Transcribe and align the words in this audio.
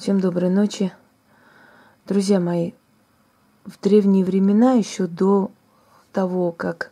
Всем 0.00 0.18
доброй 0.18 0.48
ночи. 0.48 0.94
Друзья 2.06 2.40
мои, 2.40 2.72
в 3.66 3.78
древние 3.82 4.24
времена, 4.24 4.72
еще 4.72 5.06
до 5.06 5.50
того, 6.10 6.52
как 6.52 6.90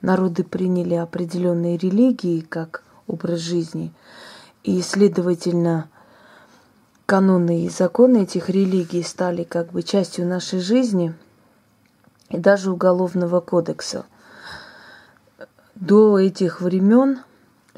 народы 0.00 0.44
приняли 0.44 0.94
определенные 0.94 1.76
религии 1.76 2.38
как 2.38 2.84
образ 3.08 3.40
жизни, 3.40 3.92
и, 4.62 4.80
следовательно, 4.80 5.90
каноны 7.04 7.64
и 7.64 7.68
законы 7.68 8.22
этих 8.22 8.48
религий 8.48 9.02
стали 9.02 9.42
как 9.42 9.72
бы 9.72 9.82
частью 9.82 10.24
нашей 10.24 10.60
жизни 10.60 11.14
и 12.28 12.38
даже 12.38 12.70
уголовного 12.70 13.40
кодекса. 13.40 14.06
До 15.74 16.16
этих 16.16 16.60
времен 16.60 17.18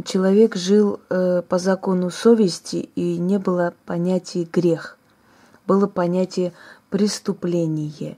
человек 0.04 0.56
жил 0.56 1.00
э, 1.08 1.42
по 1.42 1.58
закону 1.58 2.10
совести 2.10 2.90
и 2.94 3.18
не 3.18 3.38
было 3.38 3.74
понятия 3.86 4.44
грех, 4.44 4.96
было 5.66 5.86
понятие 5.86 6.52
преступление, 6.90 8.16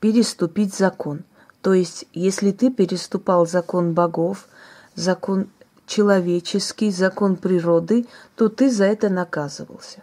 переступить 0.00 0.74
закон. 0.74 1.24
То 1.62 1.72
есть, 1.72 2.06
если 2.12 2.52
ты 2.52 2.70
переступал 2.70 3.46
закон 3.46 3.94
богов, 3.94 4.48
закон 4.94 5.48
человеческий, 5.86 6.90
закон 6.90 7.36
природы, 7.36 8.06
то 8.36 8.48
ты 8.48 8.70
за 8.70 8.84
это 8.84 9.08
наказывался. 9.08 10.02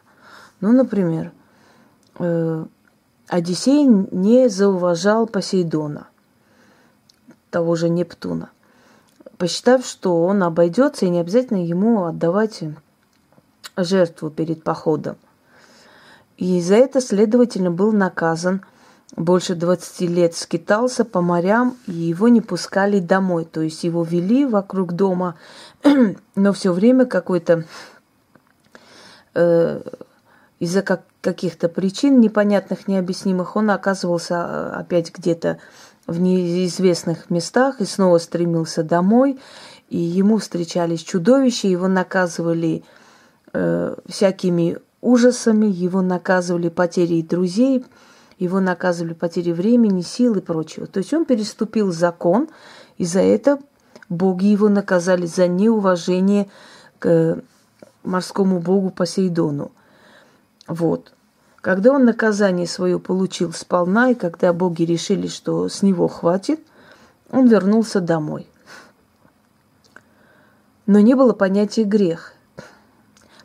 Ну, 0.59 0.71
например, 0.71 1.31
э, 2.19 2.65
Одиссей 3.27 3.85
не 3.85 4.49
зауважал 4.49 5.27
Посейдона, 5.27 6.07
того 7.49 7.75
же 7.75 7.89
Нептуна– 7.89 8.49
посчитав, 9.41 9.83
что 9.87 10.23
он 10.23 10.43
обойдется 10.43 11.07
и 11.07 11.09
не 11.09 11.19
обязательно 11.19 11.65
ему 11.65 12.05
отдавать 12.05 12.59
жертву 13.75 14.29
перед 14.29 14.63
походом. 14.63 15.17
И 16.37 16.61
за 16.61 16.75
это, 16.75 17.01
следовательно, 17.01 17.71
был 17.71 17.91
наказан. 17.91 18.61
Больше 19.15 19.55
20 19.55 20.01
лет 20.01 20.35
скитался 20.35 21.05
по 21.05 21.21
морям, 21.21 21.75
и 21.87 21.91
его 21.91 22.27
не 22.27 22.41
пускали 22.41 22.99
домой. 22.99 23.45
То 23.45 23.61
есть 23.61 23.83
его 23.83 24.03
вели 24.03 24.45
вокруг 24.45 24.93
дома, 24.93 25.37
но 26.35 26.53
все 26.53 26.71
время 26.71 27.07
какой-то 27.07 27.65
э, 29.33 29.81
из-за 30.59 30.83
как, 30.83 31.01
каких-то 31.21 31.67
причин 31.67 32.19
непонятных, 32.19 32.87
необъяснимых 32.87 33.55
он 33.55 33.71
оказывался 33.71 34.35
э, 34.35 34.79
опять 34.81 35.11
где-то 35.11 35.57
в 36.11 36.19
неизвестных 36.19 37.29
местах 37.29 37.81
и 37.81 37.85
снова 37.85 38.17
стремился 38.17 38.83
домой. 38.83 39.39
И 39.89 39.97
ему 39.97 40.37
встречались 40.37 41.01
чудовища, 41.01 41.67
его 41.67 41.87
наказывали 41.87 42.83
э, 43.53 43.95
всякими 44.07 44.77
ужасами, 45.01 45.65
его 45.65 46.01
наказывали 46.01 46.69
потерей 46.69 47.23
друзей, 47.23 47.83
его 48.37 48.59
наказывали 48.59 49.13
потерей 49.13 49.53
времени, 49.53 50.01
сил 50.01 50.35
и 50.35 50.41
прочего. 50.41 50.87
То 50.87 50.99
есть 50.99 51.13
он 51.13 51.25
переступил 51.25 51.91
закон, 51.91 52.47
и 52.97 53.05
за 53.05 53.19
это 53.19 53.59
боги 54.07 54.45
его 54.45 54.69
наказали 54.69 55.25
за 55.25 55.47
неуважение 55.47 56.47
к 56.99 57.41
морскому 58.03 58.59
богу 58.59 58.91
Посейдону. 58.91 59.71
Вот. 60.67 61.13
Когда 61.61 61.91
он 61.91 62.05
наказание 62.05 62.65
свое 62.65 62.99
получил 62.99 63.53
сполна, 63.53 64.09
и 64.09 64.15
когда 64.15 64.51
боги 64.51 64.81
решили, 64.81 65.27
что 65.27 65.69
с 65.69 65.83
него 65.83 66.07
хватит, 66.07 66.59
он 67.29 67.47
вернулся 67.47 68.01
домой. 68.01 68.47
Но 70.87 70.99
не 70.99 71.13
было 71.13 71.33
понятия 71.33 71.83
грех. 71.83 72.33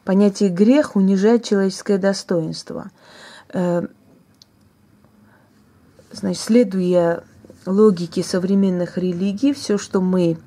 Понятие 0.04 0.48
грех 0.48 0.96
унижает 0.96 1.44
человеческое 1.44 1.98
достоинство. 1.98 2.90
Э, 3.52 3.86
значит, 6.10 6.42
следуя 6.42 7.22
логике 7.66 8.22
современных 8.22 8.96
религий, 8.96 9.52
все, 9.52 9.76
что 9.76 10.00
мы 10.00 10.38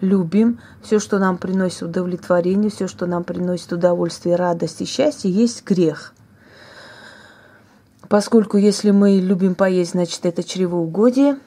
любим, 0.00 0.60
все, 0.82 0.98
что 0.98 1.20
нам 1.20 1.38
приносит 1.38 1.82
удовлетворение, 1.82 2.70
все, 2.70 2.88
что 2.88 3.06
нам 3.06 3.22
приносит 3.22 3.72
удовольствие, 3.72 4.34
радость 4.34 4.80
и 4.80 4.84
счастье, 4.84 5.30
есть 5.30 5.64
грех. 5.64 6.12
Поскольку 8.08 8.56
если 8.56 8.90
мы 8.90 9.18
любим 9.18 9.54
поесть, 9.54 9.92
значит 9.92 10.26
это 10.26 10.44
чревоугодие. 10.44 11.38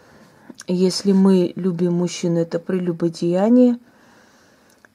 Если 0.68 1.14
мы 1.14 1.54
любим 1.56 1.94
мужчину, 1.94 2.40
это 2.40 2.60
прелюбодеяние. 2.60 3.80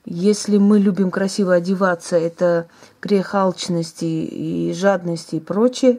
Если 0.04 0.58
мы 0.58 0.78
любим 0.78 1.10
красиво 1.10 1.54
одеваться, 1.54 2.16
это 2.16 2.66
грех 3.00 3.34
алчности 3.34 4.04
и 4.04 4.74
жадности 4.74 5.36
и 5.36 5.40
прочее. 5.40 5.98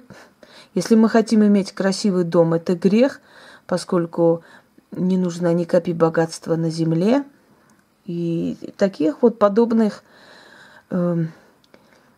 Если 0.76 0.96
мы 0.96 1.10
хотим 1.10 1.44
иметь 1.44 1.72
красивый 1.72 2.24
дом, 2.26 2.54
это 2.54 2.76
грех, 2.76 3.20
поскольку 3.66 4.44
не 4.92 5.18
нужно 5.18 5.52
ни 5.54 5.64
копи 5.64 5.94
богатства 5.94 6.56
на 6.56 6.70
земле. 6.70 7.24
И 8.06 8.58
таких 8.78 9.24
вот 9.24 9.40
подобных 9.40 10.04
э, 10.92 11.26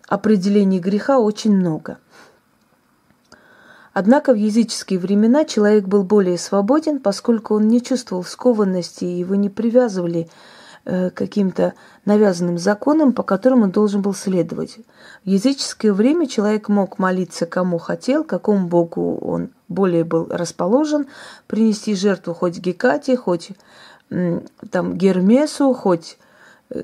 определений 0.09 0.79
греха 0.79 1.19
очень 1.19 1.55
много– 1.55 1.99
Однако 3.99 4.31
в 4.31 4.35
языческие 4.35 4.99
времена 4.99 5.43
человек 5.43 5.85
был 5.85 6.03
более 6.03 6.37
свободен, 6.37 6.99
поскольку 6.99 7.55
он 7.55 7.67
не 7.67 7.81
чувствовал 7.81 8.23
скованности, 8.23 9.05
и 9.05 9.17
его 9.17 9.33
не 9.33 9.49
привязывали 9.49 10.29
э, 10.85 11.09
каким-то 11.09 11.73
навязанным 12.05 12.59
законам, 12.59 13.11
по 13.11 13.23
которым 13.23 13.63
он 13.63 13.71
должен 13.71 14.03
был 14.03 14.13
следовать. 14.13 14.77
В 15.25 15.27
языческое 15.27 15.93
время 15.93 16.27
человек 16.27 16.69
мог 16.69 16.99
молиться 16.99 17.47
кому 17.47 17.79
хотел, 17.79 18.23
какому 18.23 18.67
богу 18.67 19.17
он 19.17 19.49
более 19.67 20.03
был 20.03 20.27
расположен, 20.29 21.07
принести 21.47 21.95
жертву 21.95 22.35
хоть 22.35 22.59
Гекате, 22.59 23.17
хоть 23.17 23.49
там 24.09 24.93
Гермесу, 24.95 25.73
хоть 25.73 26.19
э, 26.69 26.83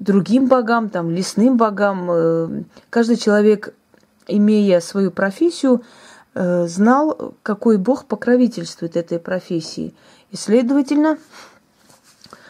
другим 0.00 0.48
богам, 0.48 0.90
там 0.90 1.10
лесным 1.10 1.56
богам. 1.56 2.10
Э, 2.10 2.62
каждый 2.90 3.16
человек 3.16 3.72
имея 4.28 4.80
свою 4.80 5.10
профессию, 5.10 5.82
э, 6.34 6.66
знал, 6.66 7.34
какой 7.42 7.78
Бог 7.78 8.06
покровительствует 8.06 8.96
этой 8.96 9.18
профессии. 9.18 9.94
И, 10.30 10.36
следовательно, 10.36 11.18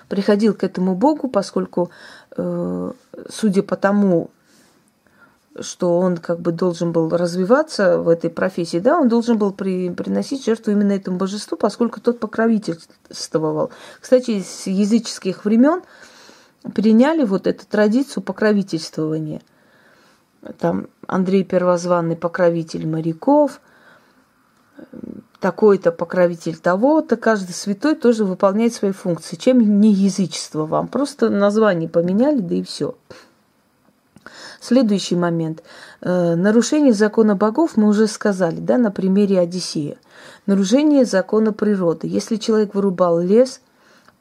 приходил 0.09 0.55
к 0.55 0.65
этому 0.65 0.95
Богу, 0.95 1.29
поскольку, 1.29 1.91
э, 2.37 2.93
судя 3.29 3.63
по 3.63 3.77
тому, 3.77 4.31
что 5.61 5.99
он 5.99 6.17
как 6.17 6.41
бы 6.41 6.53
должен 6.53 6.93
был 6.93 7.11
развиваться 7.11 7.99
в 7.99 8.09
этой 8.09 8.31
профессии, 8.31 8.79
да, 8.79 8.99
он 8.99 9.09
должен 9.09 9.37
был 9.37 9.53
при, 9.53 9.91
приносить 9.91 10.45
жертву 10.45 10.73
именно 10.73 10.93
этому 10.93 11.19
божеству, 11.19 11.59
поскольку 11.59 12.01
тот 12.01 12.21
покровительствовал. 12.21 13.71
Кстати, 14.01 14.43
с 14.43 14.67
языческих 14.67 15.45
времен 15.45 15.83
переняли 16.75 17.25
вот 17.25 17.47
эту 17.47 17.67
традицию 17.67 18.23
покровительствования– 18.23 19.43
там 20.59 20.89
Андрей 21.07 21.45
Первозванный 21.45 22.17
покровитель 22.17 22.87
моряков, 22.87 23.61
такой-то 25.41 25.93
покровитель 25.93 26.57
того-то, 26.57 27.17
каждый 27.17 27.53
святой 27.53 27.95
тоже 27.95 28.25
выполняет 28.25 28.75
свои 28.75 28.93
функции. 28.93 29.37
Чем 29.37 29.81
не 29.81 29.93
язычество 29.93 30.67
вам? 30.67 30.89
Просто 30.89 31.31
название 31.31 31.89
поменяли, 31.89 32.41
да 32.41 32.55
и 32.55 32.63
все. 32.63 32.95
Следующий 34.61 35.17
момент. 35.17 35.65
Э, 36.01 36.37
нарушение 36.37 36.93
закона 36.93 37.35
богов 37.35 37.77
мы 37.77 37.89
уже 37.89 38.07
сказали, 38.07 38.61
да, 38.61 38.79
на 38.79 38.93
примере 38.93 39.41
Одиссея. 39.41 39.97
Нарушение 40.47 41.05
закона 41.05 41.53
природы. 41.53 42.07
Если 42.07 42.37
человек 42.37 42.75
вырубал 42.75 43.21
лес– 43.21 43.61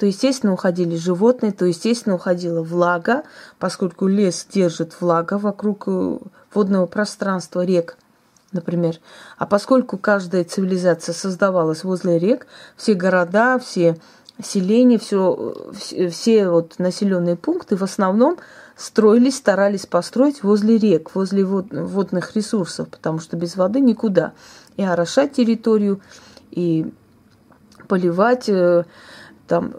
то, 0.01 0.07
естественно, 0.07 0.53
уходили 0.53 0.95
животные, 0.95 1.51
то, 1.51 1.63
естественно, 1.63 2.15
уходила 2.15 2.63
влага, 2.63 3.21
поскольку 3.59 4.07
лес 4.07 4.47
держит 4.51 4.99
влага 4.99 5.37
вокруг 5.37 5.83
э, 5.85 6.17
водного 6.51 6.87
пространства 6.87 7.63
рек, 7.63 7.99
например. 8.51 8.95
А 9.37 9.45
поскольку 9.45 9.99
каждая 9.99 10.43
цивилизация 10.43 11.13
создавалась 11.13 11.83
возле 11.83 12.17
рек, 12.17 12.47
все 12.75 12.95
города, 12.95 13.59
все 13.59 13.95
селения, 14.43 14.97
все, 14.97 15.69
все, 15.77 16.09
все 16.09 16.49
вот 16.49 16.79
населенные 16.79 17.35
пункты 17.35 17.75
в 17.75 17.83
основном 17.83 18.39
строились, 18.75 19.37
старались 19.37 19.85
построить 19.85 20.41
возле 20.41 20.79
рек, 20.79 21.13
возле 21.13 21.45
вод, 21.45 21.67
водных 21.69 22.35
ресурсов, 22.35 22.89
потому 22.89 23.19
что 23.19 23.37
без 23.37 23.55
воды 23.55 23.79
никуда. 23.79 24.33
И 24.77 24.83
орошать 24.83 25.33
территорию, 25.33 26.01
и 26.49 26.91
поливать 27.87 28.49
э, 28.49 28.85
там 29.51 29.73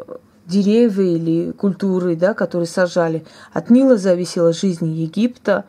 деревья 0.46 1.16
или 1.16 1.50
культуры, 1.52 2.14
да, 2.14 2.34
которые 2.34 2.66
сажали. 2.66 3.24
От 3.54 3.70
Нила 3.70 3.96
зависела 3.96 4.52
жизнь 4.52 4.86
Египта, 4.86 5.64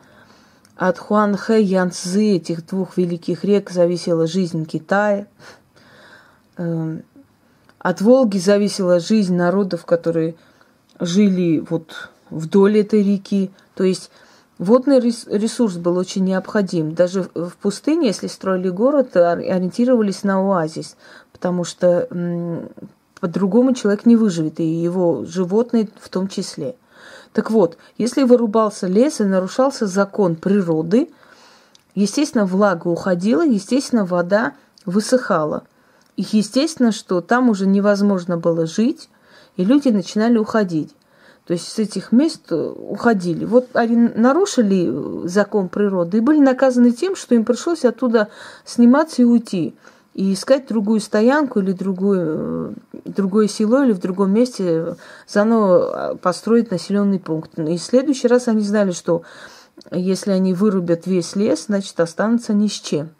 от 0.76 0.98
Хуанхэ, 0.98 1.62
Янцзы, 1.62 2.36
этих 2.36 2.66
двух 2.66 2.98
великих 2.98 3.44
рек, 3.44 3.70
зависела 3.70 4.26
жизнь 4.26 4.66
Китая. 4.66 5.26
Эм, 6.58 7.02
от 7.78 8.02
Волги 8.02 8.36
зависела 8.36 9.00
жизнь 9.00 9.34
народов, 9.34 9.86
которые 9.86 10.34
жили 11.00 11.64
вот 11.70 12.10
вдоль 12.28 12.80
этой 12.80 13.02
реки. 13.02 13.50
То 13.74 13.84
есть 13.84 14.10
Водный 14.58 15.00
ресурс 15.00 15.76
был 15.76 15.96
очень 15.96 16.24
необходим. 16.24 16.94
Даже 16.94 17.22
в 17.34 17.56
пустыне, 17.56 18.08
если 18.08 18.28
строили 18.28 18.68
город, 18.68 19.16
ориентировались 19.16 20.22
на 20.22 20.40
оазис, 20.40 20.96
потому 21.32 21.64
что 21.64 22.06
по-другому 23.24 23.72
человек 23.72 24.04
не 24.04 24.16
выживет, 24.16 24.60
и 24.60 24.66
его 24.66 25.24
животные 25.24 25.88
в 25.98 26.10
том 26.10 26.28
числе. 26.28 26.76
Так 27.32 27.50
вот, 27.50 27.78
если 27.96 28.22
вырубался 28.22 28.86
лес 28.86 29.18
и 29.18 29.24
нарушался 29.24 29.86
закон 29.86 30.36
природы, 30.36 31.08
естественно, 31.94 32.44
влага 32.44 32.88
уходила, 32.88 33.40
естественно, 33.40 34.04
вода 34.04 34.52
высыхала. 34.84 35.62
И 36.18 36.26
естественно, 36.32 36.92
что 36.92 37.22
там 37.22 37.48
уже 37.48 37.66
невозможно 37.66 38.36
было 38.36 38.66
жить, 38.66 39.08
и 39.56 39.64
люди 39.64 39.88
начинали 39.88 40.36
уходить. 40.36 40.94
То 41.46 41.54
есть 41.54 41.66
с 41.66 41.78
этих 41.78 42.12
мест 42.12 42.42
э, 42.50 42.56
уходили. 42.56 43.46
Вот 43.46 43.70
они 43.72 43.96
нарушили 43.96 45.24
э, 45.24 45.28
закон 45.28 45.70
природы 45.70 46.18
и 46.18 46.20
были 46.20 46.40
наказаны 46.40 46.90
тем, 46.90 47.16
что 47.16 47.34
им 47.34 47.46
пришлось 47.46 47.86
оттуда 47.86 48.28
сниматься 48.66 49.22
и 49.22 49.24
уйти. 49.24 49.74
И 50.14 50.32
искать 50.32 50.68
другую 50.68 51.00
стоянку 51.00 51.58
или 51.60 51.72
другую, 51.72 52.76
другое 53.04 53.48
село 53.48 53.82
или 53.82 53.92
в 53.92 53.98
другом 53.98 54.32
месте 54.32 54.96
заново 55.26 56.16
построить 56.22 56.70
населенный 56.70 57.18
пункт. 57.18 57.58
И 57.58 57.76
в 57.76 57.82
следующий 57.82 58.28
раз 58.28 58.46
они 58.46 58.62
знали, 58.62 58.92
что 58.92 59.22
если 59.90 60.30
они 60.30 60.54
вырубят 60.54 61.06
весь 61.06 61.34
лес, 61.34 61.66
значит 61.66 61.98
останутся 61.98 62.54
ни 62.54 62.68
с 62.68 62.72
чем. 62.72 63.10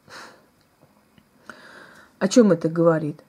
О 2.21 2.29
чем 2.29 2.53
это 2.53 2.69
говорит? 2.69 3.21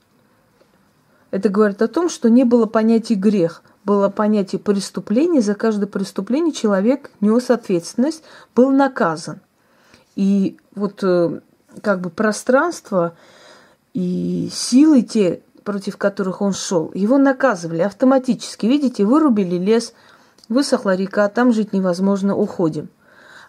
Это 1.32 1.50
говорит 1.50 1.82
о 1.82 1.88
том, 1.88 2.08
что 2.08 2.30
не 2.30 2.44
было 2.44 2.68
понятия 2.68 3.16
грех– 3.16 3.64
было 3.86 4.10
понятие 4.10 4.60
преступления, 4.60 5.42
за 5.42 5.54
каждое 5.54 5.86
преступление 5.86 6.52
человек 6.52 7.12
нес 7.22 7.52
ответственность, 7.52 8.24
был 8.56 8.72
наказан. 8.72 9.40
И 10.16 10.58
вот 10.74 11.04
э, 11.04 11.40
как 11.82 12.02
бы 12.02 12.10
пространство 12.10 13.16
и 13.96 14.50
силы 14.54 15.02
те, 15.02 15.42
против 15.64 15.98
которых 15.98 16.42
он 16.42 16.54
шел, 16.54 16.92
его 16.94 17.18
наказывали 17.18 17.82
автоматически. 17.82 18.68
Видите, 18.68 19.06
вырубили 19.06 19.56
лес, 19.58 19.94
высохла 20.50 20.96
река, 20.96 21.28
там 21.30 21.52
жить 21.52 21.74
невозможно, 21.74 22.36
уходим. 22.36 22.90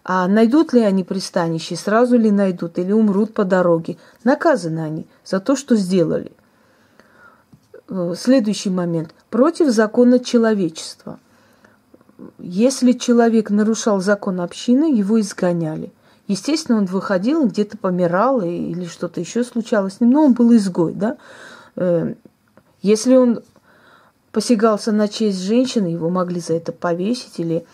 А 0.02 0.26
найдут 0.26 0.72
ли 0.72 0.80
они 0.80 1.04
пристанище, 1.04 1.76
сразу 1.76 2.16
ли 2.16 2.30
найдут 2.30 2.78
или 2.78 2.92
умрут 2.92 3.34
по 3.34 3.44
дороге? 3.44 3.98
Наказаны 4.24 4.80
они 4.80 5.06
за 5.24 5.40
то, 5.40 5.54
что 5.54 5.76
сделали– 5.76 6.32
Э, 7.88 8.14
следующий 8.16 8.70
момент. 8.70 9.14
Против 9.30 9.70
закона 9.70 10.18
человечества. 10.18 11.18
Если 12.38 12.92
человек 12.92 13.50
нарушал 13.50 14.00
закон 14.00 14.40
общины, 14.40 14.92
его 14.92 15.20
изгоняли. 15.20 15.92
Естественно, 16.28 16.78
он 16.78 16.86
выходил, 16.86 17.46
где-то 17.46 17.78
помирал 17.78 18.40
или 18.42 18.86
что-то 18.86 19.20
еще 19.20 19.44
случалось 19.44 19.94
с 19.94 20.00
ним, 20.00 20.10
но 20.10 20.24
он 20.24 20.32
был 20.32 20.54
изгой, 20.56 20.92
да. 20.92 21.16
Э, 21.76 22.14
если 22.82 23.16
он 23.16 23.42
посягался 24.32 24.92
на 24.92 25.08
честь 25.08 25.40
женщины, 25.40 25.86
его 25.86 26.10
могли 26.10 26.40
за 26.40 26.54
это 26.54 26.72
повесить 26.72 27.38
или 27.38 27.64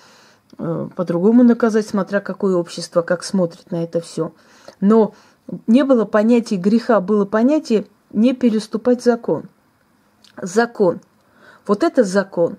э, 0.59 0.89
по-другому 0.95 1.43
наказать, 1.43 1.87
смотря 1.87 2.21
какое 2.21 2.57
общество, 2.57 3.03
как 3.03 3.25
смотрит 3.25 3.71
на 3.71 3.83
это 3.83 4.01
все. 4.01 4.33
Но 4.81 5.15
не 5.67 5.85
было 5.85 6.05
понятия 6.05 6.57
греха, 6.57 7.01
было 7.01 7.25
понятие 7.25 7.87
не 8.13 8.35
переступать 8.35 9.03
закон 9.03 9.49
закон. 10.41 11.01
Вот 11.67 11.83
это 11.83 12.05
закон. 12.05 12.57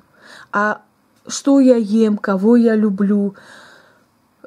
А 0.51 0.81
что 1.28 1.60
я 1.60 1.75
ем, 1.75 2.18
кого 2.18 2.56
я 2.56 2.75
люблю, 2.75 3.36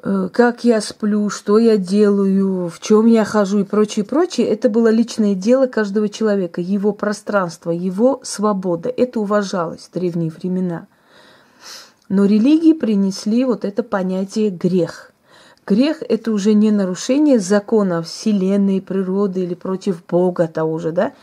как 0.01 0.63
я 0.63 0.79
сплю, 0.81 1.29
что 1.29 1.57
я 1.57 1.77
делаю, 1.77 2.69
в 2.69 2.79
чем 2.79 3.07
я 3.07 3.25
хожу 3.25 3.59
и 3.59 3.63
прочее, 3.63 4.05
прочее, 4.05 4.47
это 4.47 4.69
было 4.69 4.89
личное 4.89 5.33
дело 5.33 5.67
каждого 5.67 6.07
человека, 6.07 6.61
его 6.61 6.93
пространство, 6.93 7.71
его 7.71 8.21
свобода. 8.23 8.93
Это 8.95 9.19
уважалось 9.19 9.89
в 9.89 9.93
древние 9.93 10.29
времена. 10.29 10.87
Но 12.09 12.25
религии 12.25 12.73
принесли 12.73 13.43
вот 13.43 13.65
это 13.65 13.83
понятие 13.83 14.49
грех. 14.49 15.11
Грех– 15.65 16.01
это 16.07 16.31
уже 16.31 16.53
не 16.53 16.71
нарушение 16.71 17.39
законов 17.39 18.07
Вселенной, 18.07 18.81
природы 18.81 19.41
или 19.41 19.55
против 19.55 20.05
Бога 20.05 20.47
того 20.47 20.79
же, 20.79 20.93
да? 20.93 21.13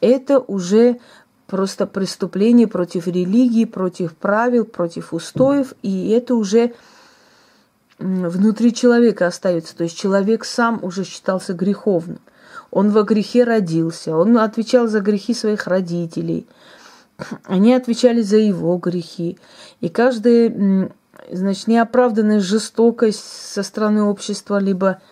Это 0.00 0.38
уже 0.38 0.98
просто 1.46 1.86
преступление 1.86 2.66
против 2.66 3.06
религии, 3.06 3.66
против 3.66 4.16
правил, 4.16 4.64
против 4.64 5.12
устоев, 5.12 5.74
и 5.82 6.08
это 6.08 6.34
уже 6.34 6.72
внутри 8.02 8.74
человека 8.74 9.26
остается. 9.26 9.76
То 9.76 9.84
есть 9.84 9.98
человек 9.98 10.44
сам 10.44 10.80
уже 10.82 11.04
считался 11.04 11.54
греховным. 11.54 12.20
Он 12.70 12.90
во 12.90 13.02
грехе 13.02 13.44
родился, 13.44 14.16
он 14.16 14.38
отвечал 14.38 14.88
за 14.88 15.00
грехи 15.00 15.34
своих 15.34 15.66
родителей. 15.66 16.46
Они 17.44 17.74
отвечали 17.74 18.22
за 18.22 18.38
его 18.38 18.76
грехи. 18.78 19.38
И 19.80 19.88
каждая, 19.88 20.90
значит, 21.30 21.66
неоправданная 21.66 22.40
жестокость 22.40 23.24
со 23.24 23.62
стороны 23.62 24.02
общества, 24.02 24.58
либо 24.58 25.02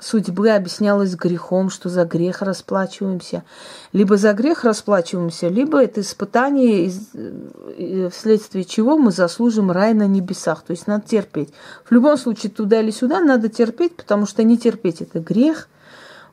судьбы 0.00 0.50
объяснялось 0.50 1.14
грехом, 1.14 1.70
что 1.70 1.88
за 1.88 2.04
грех 2.04 2.42
расплачиваемся. 2.42 3.44
Либо 3.92 4.16
за 4.16 4.32
грех 4.32 4.64
расплачиваемся, 4.64 5.48
либо 5.48 5.82
это 5.82 6.00
испытание, 6.00 6.92
э, 7.14 8.10
вследствие 8.10 8.64
чего 8.64 8.98
мы 8.98 9.12
заслужим 9.12 9.70
рай 9.70 9.94
на 9.94 10.06
небесах. 10.06 10.62
То 10.62 10.72
есть 10.72 10.86
надо 10.86 11.06
терпеть. 11.06 11.50
В 11.84 11.92
любом 11.92 12.16
случае, 12.16 12.50
туда 12.50 12.80
или 12.80 12.90
сюда 12.90 13.20
надо 13.20 13.48
терпеть, 13.48 13.96
потому 13.96 14.26
что 14.26 14.42
не 14.42 14.58
терпеть– 14.58 15.00
это 15.00 15.20
грех. 15.20 15.68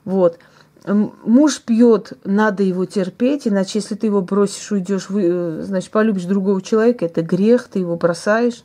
Вот. 0.06 0.38
Муж 0.84 1.62
пьет, 1.62 2.13
надо 2.24 2.63
его 2.63 2.86
терпеть, 2.86 3.48
иначе 3.48 3.78
если 3.78 3.94
ты 3.94 4.08
его 4.08 4.22
бросишь, 4.22 4.72
уйдешь, 4.72 5.08
э, 5.12 5.62
значит, 5.63 5.92
полюбишь 5.92 6.25
другого 6.25 6.60
человека, 6.63 7.06
это 7.06 7.22
грех, 7.22 7.68
ты 7.68 7.80
его 7.80 7.96
бросаешь. 7.96 8.63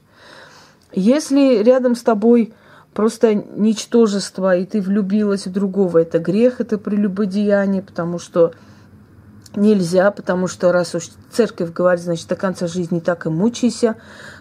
Если 0.92 1.62
рядом 1.62 1.94
с 1.94 2.02
тобой– 2.02 2.54
просто 2.96 3.34
ничтожество, 3.34 4.56
и 4.56 4.64
ты 4.64 4.80
влюбилась 4.80 5.46
в 5.46 5.52
другого. 5.52 5.98
Это 5.98 6.18
грех, 6.18 6.62
это 6.62 6.78
прелюбодеяние, 6.78 7.82
потому 7.82 8.18
что 8.18 8.52
нельзя, 9.54 10.10
потому 10.10 10.48
что 10.48 10.72
раз 10.72 10.94
уж 10.94 11.10
церковь 11.30 11.72
говорит, 11.72 12.02
значит, 12.02 12.26
до 12.26 12.36
конца 12.36 12.66
жизни 12.66 13.00
так 13.00 13.26
и 13.26 13.28
мучайся, 13.28 13.96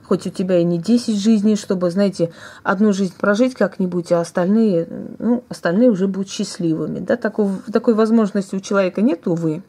хоть 0.06 0.26
у 0.26 0.30
тебя 0.30 0.58
и 0.60 0.64
не 0.64 0.78
10 0.78 1.18
жизней, 1.18 1.58
чтобы, 1.58 1.92
знаете, 1.92 2.32
одну 2.64 2.94
жизнь 2.94 3.14
прожить 3.18 3.56
как-нибудь, 3.56 4.14
а 4.14 4.22
остальные, 4.22 4.88
ну, 5.20 5.44
остальные 5.50 5.92
уже 5.92 6.08
будут 6.08 6.30
счастливыми. 6.30 7.00
Да? 7.00 7.18
Такой, 7.18 7.50
такой 7.74 7.94
возможности 7.94 8.56
у 8.56 8.62
человека 8.62 9.02
нет, 9.02 9.28
увы, 9.28 9.64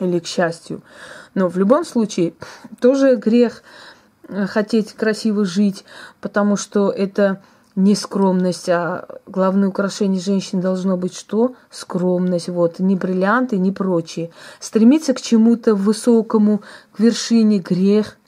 или 0.00 0.18
к 0.18 0.26
счастью. 0.26 0.82
Но 1.34 1.48
в 1.48 1.58
любом 1.58 1.84
случае 1.84 2.32
тоже 2.80 3.16
грех 3.16 3.62
э, 4.28 4.46
хотеть 4.46 4.94
красиво 4.94 5.44
жить, 5.44 5.84
потому 6.20 6.56
что 6.56 6.90
это 6.90 7.42
не 7.74 7.94
скромность, 7.94 8.68
а 8.68 9.06
главное 9.26 9.68
украшение 9.68 10.20
женщин 10.20 10.60
должно 10.60 10.96
быть 10.96 11.14
что? 11.14 11.54
Скромность, 11.70 12.48
вот, 12.48 12.78
не 12.78 12.96
бриллианты, 12.96 13.56
не 13.56 13.72
прочие. 13.72 14.30
Стремиться 14.60 15.14
к 15.14 15.20
чему-то 15.20 15.74
высокому, 15.74 16.62
к 16.92 17.00
вершине 17.00 17.58
грех. 17.58 18.18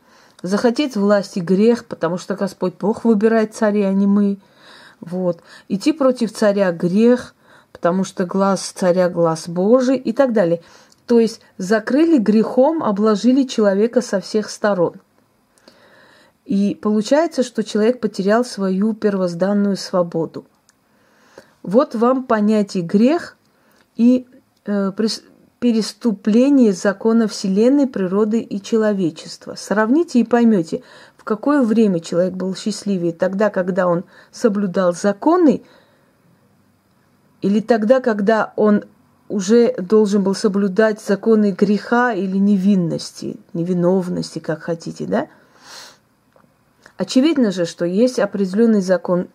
Захотеть 0.43 0.97
власти 0.97 1.41
грех, 1.41 1.85
потому 1.85 2.19
что 2.19 2.35
Господь 2.35 2.75
Бог 2.79 3.05
выбирает 3.05 3.55
царя, 3.55 3.89
а 3.89 3.93
не 3.93 4.07
мы. 4.07 4.39
Вот. 5.01 5.41
Идти 5.69 5.93
против 5.93 6.33
царя 6.33 6.73
грех, 6.73 7.35
потому 7.73 8.05
что 8.05 8.25
глаз 8.25 8.73
царя 8.75 9.09
глаз 9.09 9.49
Божий 9.49 9.97
и 9.97 10.13
так 10.13 10.33
далее. 10.33 10.63
То 11.07 11.21
есть 11.21 11.41
закрыли 11.59 12.19
грехом, 12.19 12.83
обложили 12.83 13.43
человека 13.43 14.01
со 14.01 14.21
всех 14.21 14.49
сторон. 14.51 14.95
И 16.45 16.75
получается, 16.75 17.43
что 17.43 17.65
человек 17.65 18.01
потерял 18.01 18.45
свою 18.45 18.95
первозданную 18.95 19.77
свободу. 19.77 20.47
Вот 21.63 21.95
вам 21.95 22.25
понятие 22.25 22.83
грех 22.83 23.37
и 23.97 24.27
э, 24.67 24.93
переступление 25.59 26.75
закона 26.75 27.27
Вселенной, 27.27 27.87
природы 27.87 28.41
и 28.41 28.61
человечества. 28.61 29.55
Сравните 29.57 30.21
и 30.21 30.25
поймете, 30.25 30.83
в 31.17 31.25
какое 31.25 31.63
время 31.63 32.01
человек 32.01 32.35
был 32.35 32.55
счастливее, 32.55 33.15
тогда, 33.15 33.49
когда 33.49 33.87
он 33.87 34.05
соблюдал 34.31 34.93
законы, 34.93 35.63
или 37.41 37.61
тогда, 37.61 38.01
когда 38.01 38.53
он 38.57 38.85
уже 39.29 39.75
должен 39.79 40.23
был 40.23 40.35
соблюдать 40.35 41.01
законы 41.01 41.53
греха 41.53 42.13
или 42.13 42.37
невинности, 42.37 43.37
невиновности, 43.55 44.39
как 44.39 44.63
хотите, 44.63 45.07
да? 45.07 45.29
Очевидно 46.97 47.51
же, 47.51 47.67
что 47.67 47.85
есть 47.85 48.19
определенный 48.19 48.81
закон 48.81 49.29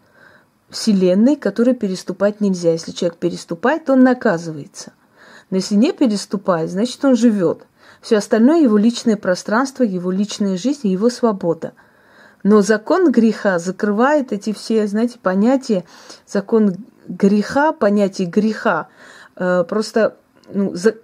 Вселенной, 0.70 1.36
который 1.36 1.74
переступать 1.74 2.42
нельзя. 2.42 2.72
Если 2.72 2.92
человек 2.92 3.18
переступает, 3.18 3.90
он 3.90 4.04
наказывается. 4.04 4.94
Но 5.50 5.58
если 5.58 5.76
не 5.76 5.92
переступает, 5.92 6.70
значит 6.70 7.04
он 7.04 7.16
живет. 7.16 7.66
Все 8.02 8.18
остальное 8.18 8.62
его 8.62 8.78
личное 8.78 9.18
пространство, 9.18 9.84
его 9.84 10.12
личная 10.12 10.58
жизнь, 10.58 10.88
его 10.88 11.10
свобода. 11.10 11.74
Но 12.44 12.62
закон 12.62 13.12
греха 13.12 13.60
закрывает 13.60 14.32
эти 14.32 14.54
все, 14.54 14.88
знаете, 14.88 15.20
понятия. 15.22 15.84
Закон 16.26 16.76
греха, 17.08 17.74
понятие 17.74 18.28
греха. 18.30 18.88
Э, 19.36 19.66
просто 19.68 20.16
ну, 20.54 20.74
за, 20.76 20.96